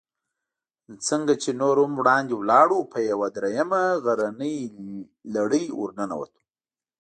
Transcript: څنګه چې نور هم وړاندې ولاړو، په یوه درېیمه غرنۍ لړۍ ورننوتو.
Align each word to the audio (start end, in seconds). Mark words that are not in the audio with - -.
څنګه 1.07 1.33
چې 1.43 1.49
نور 1.61 1.75
هم 1.83 1.91
وړاندې 1.99 2.33
ولاړو، 2.37 2.79
په 2.91 2.99
یوه 3.09 3.27
درېیمه 3.35 3.81
غرنۍ 4.03 4.57
لړۍ 5.35 5.65
ورننوتو. 5.81 6.41